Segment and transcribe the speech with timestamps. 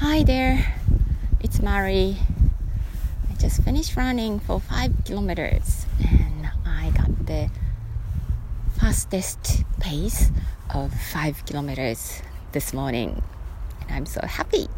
[0.00, 0.64] Hi there,
[1.40, 2.16] it's Mari.
[3.28, 7.50] I just finished running for 5 kilometers and I got the
[8.80, 10.30] fastest pace
[10.72, 13.20] of 5 kilometers this morning.
[13.82, 14.70] And I'm so happy.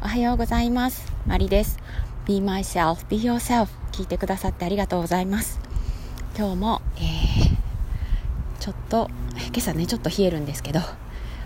[0.00, 1.12] おはようございます。
[1.26, 1.80] マリです。
[2.24, 3.66] Be myself, be yourself.
[3.90, 5.58] 聞いてくださってありがとうございます。
[6.38, 7.56] 今日も、えー、
[8.60, 9.10] ちょっと、
[9.48, 10.78] 今朝ね、ちょっと冷えるんですけど、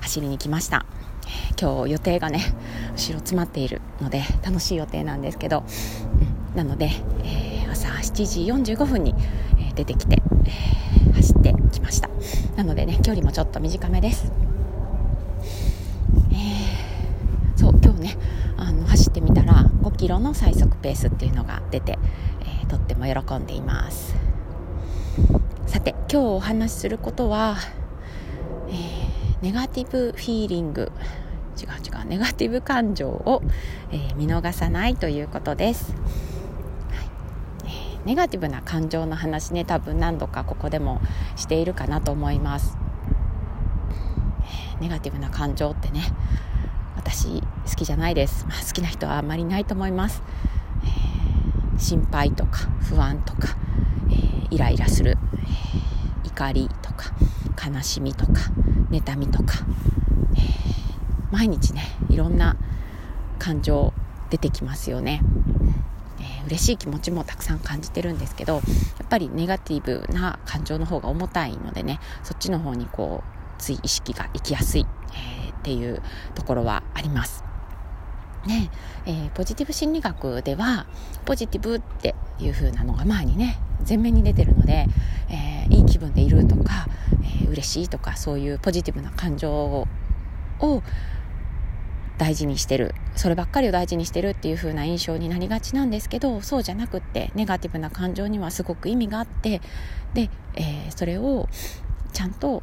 [0.03, 0.85] 走りに来ました。
[1.61, 2.41] 今日予定がね
[2.97, 5.65] 後ろ詰まっているので楽しい予定なんですけど、
[6.51, 6.91] うん、なので、
[7.25, 9.15] えー、朝7時45分に、
[9.75, 12.11] 出てきて、えー、走ってきました。
[12.57, 14.33] なのでね距離もちょっと短めです、
[16.33, 18.17] えー、そう今日ね
[18.57, 21.97] あの走ってみたら5キロの最速ペースっていうのが出て、
[22.63, 24.17] えとっても喜んでいます。
[25.67, 27.57] さて今日お話しすることは、
[28.69, 28.73] え
[29.43, 30.91] ネガティブフィーリング
[31.59, 33.43] 違う違うネガティブ感情を、
[33.91, 37.09] えー、見逃さないということです、はい。
[37.65, 41.01] えー、ネガティブな感情の話ね多分何度かここでも
[41.35, 42.79] しているかなと思います、
[44.43, 46.03] えー、ネガティブな感情ってね
[46.97, 50.23] 私好きじゃないです、まあ、好きな人はあまりないと思います、
[51.77, 53.57] え心配とか不安とか、
[54.11, 55.17] えイライラする、
[56.25, 57.13] え怒りとか
[57.67, 58.33] 悲しみとか
[58.91, 59.55] 妬みとか、
[61.31, 62.57] 毎日ねいろんな
[63.39, 63.93] 感情
[64.31, 65.21] 出てきますよね、
[66.21, 68.61] えー、嬉しい気持ちもたくさん感じてるんですけどや
[69.05, 76.03] っぱりネガティブな感情の方が重たいのでねそっちの方にこうつい意識がいきやすい、えー、っていう
[76.35, 77.45] ところはあります。
[78.47, 78.71] ね
[79.05, 80.87] えー、ポジティブ心理学では
[81.25, 84.87] ポジティブっていう風なのが前にね前面に出てるので、
[85.29, 86.87] えー、いい気分でいるとか、
[87.23, 89.87] えー、嬉しいとかそういうポジティブな感情を
[92.19, 92.95] 大事にしてる。
[93.17, 99.61] そればっかりを大事にしてるっていう風な印象になりがちなんですけどそうじゃなくってネガティブな感情にはすごく意味があって
[100.15, 101.49] で、えー、それを
[102.13, 102.63] ちゃんと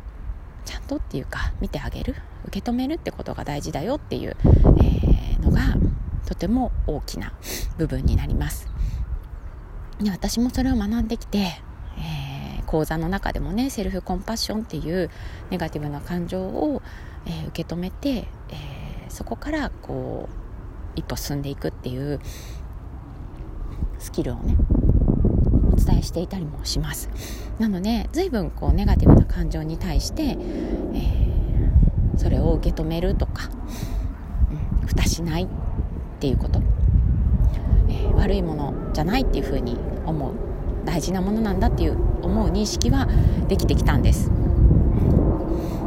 [0.64, 2.16] ちゃんとっていうか見てあげる
[2.46, 4.38] 受け止めるってことが大事だよっていう、
[4.82, 5.62] えー、のが
[6.26, 7.34] とても大きな
[7.78, 8.70] 部分になります。
[10.02, 11.38] で私もそれを学んできて、
[11.98, 15.10] えー、講座の中でもねセルフコンパッションっていう
[15.50, 16.82] ネガティブな感情を、
[17.26, 18.75] えー、受け止めて、え
[19.16, 22.20] そこからこう一歩進んでいくっていう
[23.98, 24.58] スキルをね
[25.72, 27.10] お伝えしていたりもします。
[27.58, 33.50] なので随分こうネガティブな感情に対して、えー、それを受け止めるとか、
[34.82, 35.48] うん、蓋しないっ
[36.20, 36.60] ていうこと、
[37.88, 40.34] えー、悪いものじゃないっていうふうに思う。
[40.84, 43.08] 大事なものなんだっていう思う認識は
[43.48, 44.30] できてきたんです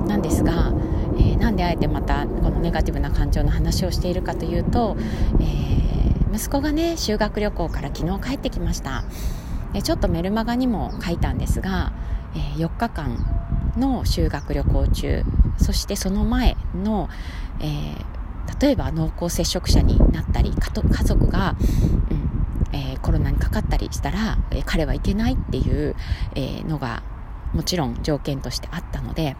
[0.08, 0.72] なんですが
[1.18, 4.98] えー、なんであえてまたこのネガティブな感情の話をしているかというと、
[5.40, 9.04] えー、息子がね修学旅行から昨日帰ってきました。
[9.72, 11.92] でちょっとメルマガにも書いたんですが、
[12.34, 15.22] えー、4日間の修学旅行中
[15.56, 17.08] そしてその前の、
[17.60, 21.56] えー、例えば濃厚接触者になったり家族が、
[22.10, 25.96] うんえー、コロナにかかったりしたら、えー、彼はいけないっていう、
[26.34, 27.02] えー、のが
[27.54, 29.36] もちろん条件としてあったので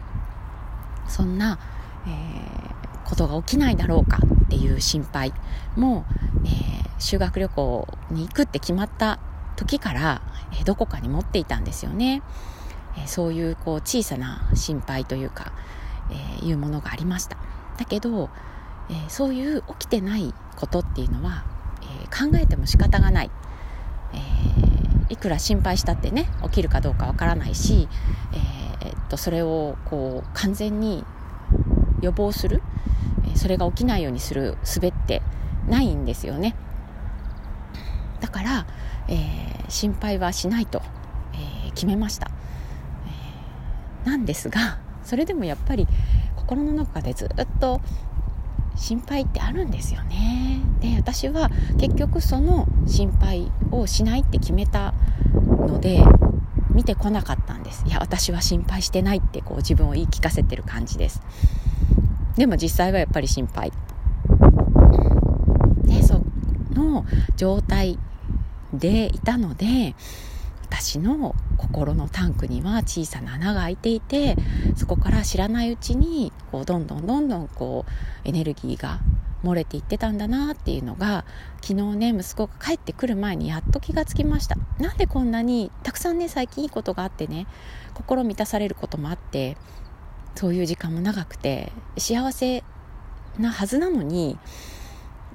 [1.09, 1.59] そんな、
[2.07, 2.68] えー、
[3.09, 5.33] ことが起きないだろうかっていう心配
[5.77, 6.05] も、
[6.45, 9.19] えー、修学旅行に行くって決まった
[9.57, 10.21] 時から、
[10.53, 12.23] えー、どこかに持っていたんですよね。
[12.97, 15.53] えそういうこう小さな心配というか、
[16.43, 17.37] えいうものがありました。
[17.77, 18.29] だけど、
[18.91, 21.45] えそういう起きてないことっていうのは、
[21.83, 23.31] え考えても仕方がない。
[24.13, 24.19] え
[25.11, 27.89] いくら心配したってね起きるかどうかわからないし、
[28.83, 31.05] ええっと、それをこう完全に
[32.01, 32.63] 予防する
[33.37, 35.23] それが起きないようにする術って
[35.69, 36.55] ないんですよね。
[38.21, 38.67] だから、
[39.09, 40.83] えー、心配はしないと、
[41.35, 42.31] えー、決めました、
[43.07, 45.87] えー、なんですがそれでもやっぱり
[46.37, 47.29] 心の中でずっ
[47.61, 47.81] と
[48.77, 50.63] 心配ってあるんですよね。
[50.81, 54.95] で私は結局その心配をしないって決めた
[55.67, 56.05] ので
[56.71, 57.85] 見てこなかったんです。
[57.87, 61.23] いや私は心配してないってこう自分を言い聞かせてる感じです。
[62.39, 63.73] でも実際はやっぱり心配。
[65.85, 66.23] でそ
[66.73, 67.05] の
[67.37, 67.99] 状態
[68.73, 69.97] でいたので
[70.63, 74.37] 私の心のタンクには小さな穴が開いていて
[74.77, 79.01] そこから知らないうちにこうどんどんどんどんこうエネルギーが
[79.43, 81.25] 漏れていってたんだなっていうのが
[81.61, 84.57] 昨日ね息子が帰ってくる前にやっと気がつきました。
[84.79, 87.47] なんでこんなにたくさんね最近いいことがあってね
[87.95, 89.57] 心満たされることもあって
[90.39, 92.63] そういう時間も長くて幸せ
[93.41, 94.39] なはずなのに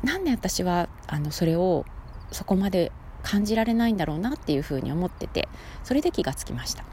[0.02, 1.86] なんで私はあのそれを
[2.32, 2.90] そこまで
[3.22, 5.50] 感じられないんだろうなっていうふうに思ってて
[5.84, 6.86] それで気がつきました。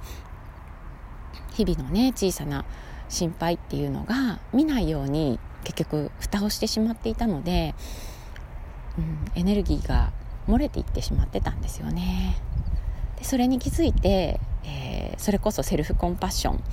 [1.53, 2.65] 日々のね小さな
[3.09, 7.77] 心配っていうのが見ないように結局蓋をしてしまっていたので、
[8.99, 10.11] うん、エネルギーが
[10.49, 12.37] 漏れていってしまってたんですよね。
[13.19, 14.41] でそれに気づいて、
[15.21, 16.65] それこそセルフコンパッション、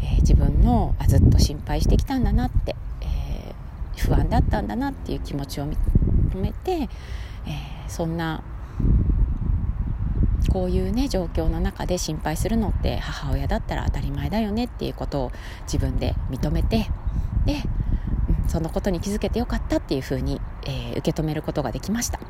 [0.00, 5.76] えー、自分のあずっと心配してきたんだなって、えー、不安だったんだなっていう気持ちを認
[6.40, 6.88] めて、え
[7.88, 8.44] そんな
[10.52, 15.32] こういうね状況の中で心配するのって母親だったら当たり前だよねっていうことを
[15.64, 16.88] 自分で認めて
[17.44, 17.62] で
[18.46, 22.20] そのことに気づけてよかったっていうふうに、えー、受け止めることができました、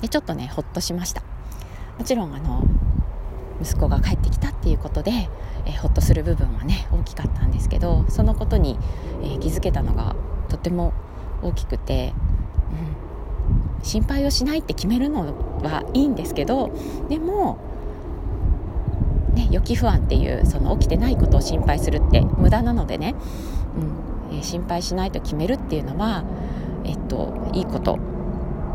[0.00, 1.22] でちょっとねほっとしました。
[1.98, 2.64] もちろんあの
[3.60, 5.28] 息子が帰ってきたっていうことで、
[5.66, 8.78] えー、ほっとする部分はね大きかったんですけどそのことに、
[9.22, 10.16] えー、気づけたのが
[10.48, 10.92] とても
[11.42, 12.14] 大きくて、
[13.78, 16.70] うん、心配をしないって決めるのはいいんですけど
[17.08, 17.58] でも
[19.34, 23.14] ね、予期不安っていうその起きてないことを心配するって無駄なのでね、
[24.30, 26.24] うんえー、心配しないと決めるっていうのは、
[26.84, 27.98] えっと、いいこと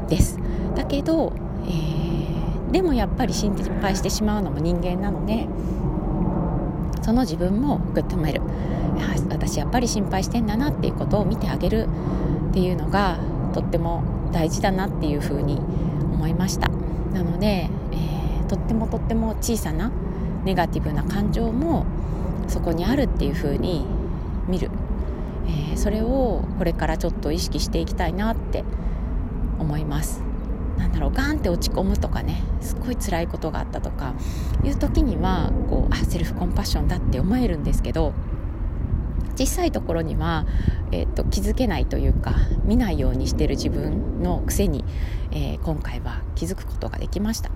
[0.10, 0.38] です。
[0.76, 1.34] だけど、
[1.66, 5.48] えー、でもやっぱり心配してしまうのも人間なので
[7.02, 8.42] その自分も受け止める。
[9.30, 11.88] 私やっぱり心配してんだなっていうことを見てあげる
[12.50, 13.20] っていうのが
[13.54, 15.56] とっても大事だなっていうふうに
[16.14, 16.68] 思いました。
[17.14, 19.92] なので、えー、とってもとっても小さな
[20.44, 21.86] ネガティブな感情も
[22.48, 23.86] そこにあるっていうふうに
[24.48, 24.70] 見る。
[25.48, 28.64] えー、それをこれからちょっと意識していきたいなって
[29.58, 30.29] 思います。
[30.80, 34.16] なんだろうガンって落ち込むとかねすっごい辛いことがあったとか
[34.64, 38.14] いう時にはこうあセルフコンパッションだって思えるんですけど
[39.36, 40.46] 小さいところには、
[40.92, 42.34] えーと、気づけないというか
[42.64, 44.84] 見ないようにしてる自分のくせに、
[45.32, 47.50] えー、今回は気づくことができました、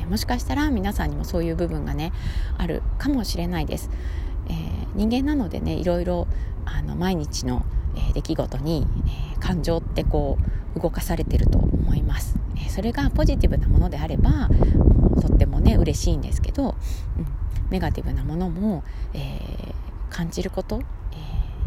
[0.00, 2.12] えー、もしかしたら皆さんにもそういう部分がね
[2.56, 3.90] あるかもしれないです。
[4.48, 6.26] えー、人間なのでねいろいろ
[6.64, 7.64] あの毎日の、
[7.94, 12.36] えー、出来事に、えー、感情ってこう動かされてると思います、
[12.68, 14.48] それがポジティブなものであれば
[15.20, 16.74] とってもね嬉しいんですけど、
[17.18, 17.26] うん、
[17.70, 18.82] ネガティブなものも、
[19.14, 19.40] え
[20.10, 20.80] 感じること、
[21.12, 21.16] え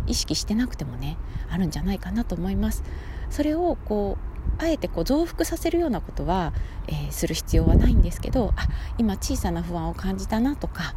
[0.07, 1.17] 意識してなくてもね
[1.49, 2.83] あるんじゃないかなと思います。
[3.29, 4.33] それをこう
[4.63, 6.53] あえてこう増幅させるようなことは、
[6.87, 8.67] えー、する必要はないんですけどあ
[8.97, 10.93] 今小さな不安を感じたなとか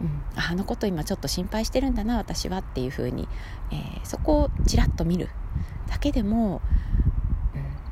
[0.00, 3.28] うん、あのこと今ちょっと心配してるんだな私はっていうふうに、
[3.70, 5.28] えー、そこをちらっと見る
[5.88, 6.60] だけでも、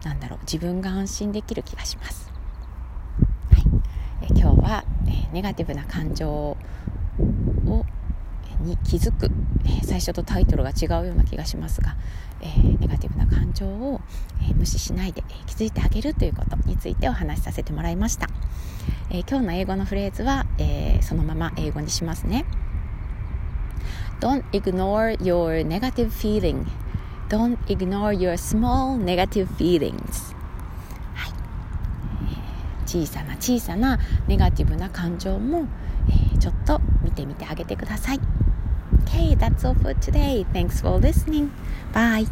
[0.05, 2.31] なんだろう自分が安心できる気がします、
[3.51, 3.65] はい。
[4.23, 6.57] え、今日は、え、ネガティブな感情を
[8.61, 9.31] に気づく、
[9.65, 11.97] え、最初とタイトルが違うような気がしますが、
[12.41, 14.01] えー、ネガティブな感情を、
[14.43, 18.29] えー、無視しないで、え気づいてあげるということについてお話しさせてもらいました、
[19.11, 22.45] え今日の英語のフレーズは、えそのまま英語にしますね。
[24.21, 26.67] Don't ignore your negative feeling.
[27.31, 30.35] Don't ignore your small negative feelings
[31.15, 31.33] はい
[32.85, 35.69] 小さな小さなネガティブな感情も、
[36.09, 38.21] えー、ちょっと見てみてあげてください。
[39.05, 40.45] Okay, that's all for today.
[40.53, 41.51] Thanks for listening.
[41.93, 42.27] Bye.